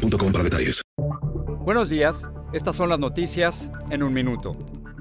[0.00, 0.82] boostmobile.com para detalles.
[1.64, 4.52] Buenos días, estas son las noticias en un minuto.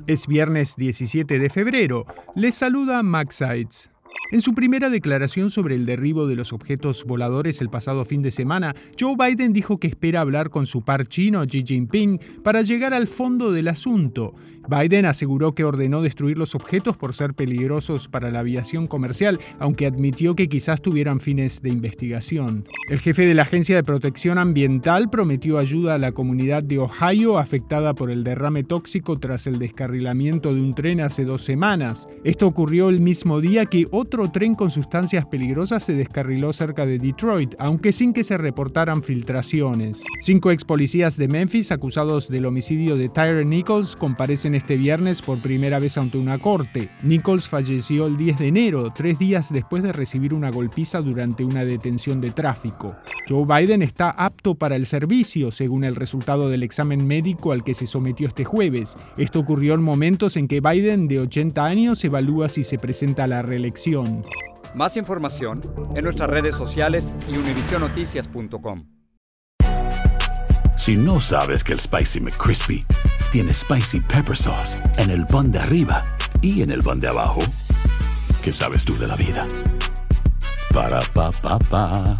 [0.08, 2.06] Es viernes 17 de febrero.
[2.36, 3.92] Les saluda Max Sides.
[4.32, 8.30] En su primera declaración sobre el derribo de los objetos voladores el pasado fin de
[8.30, 12.94] semana, Joe Biden dijo que espera hablar con su par chino Xi Jinping para llegar
[12.94, 14.36] al fondo del asunto.
[14.70, 19.88] Biden aseguró que ordenó destruir los objetos por ser peligrosos para la aviación comercial, aunque
[19.88, 22.66] admitió que quizás tuvieran fines de investigación.
[22.92, 27.40] El jefe de la Agencia de Protección Ambiental prometió ayuda a la comunidad de Ohio
[27.40, 32.08] afectada por el derrame tóxico tras el descarrilamiento de un tren hace dos semanas.
[32.24, 37.00] Esto ocurrió el mismo día que otro tren con sustancias peligrosas se descarriló cerca de
[37.00, 40.02] Detroit, aunque sin que se reportaran filtraciones.
[40.24, 45.42] Cinco ex policías de Memphis acusados del homicidio de Tyre Nichols comparecen este viernes por
[45.42, 46.90] primera vez ante una corte.
[47.04, 51.66] Nichols falleció el 10 de enero, tres días después de recibir una golpiza durante una
[51.66, 52.96] detención de tráfico.
[53.28, 57.74] Joe Biden está apto para el servicio, según el resultado del examen médico al que
[57.74, 58.98] se sometió este jueves.
[59.18, 63.28] Esto ocurrió en momentos en que Biden, de 80 años, evalúa si se presenta a
[63.28, 63.89] la reelección.
[64.76, 65.62] Más información
[65.96, 68.86] en nuestras redes sociales y univisionoticias.com.
[70.78, 72.86] Si no sabes que el Spicy McCrispy
[73.32, 76.04] tiene Spicy Pepper Sauce en el pan de arriba
[76.42, 77.42] y en el pan de abajo,
[78.44, 79.46] ¿qué sabes tú de la vida?
[80.74, 82.18] Para, pa, pa, pa.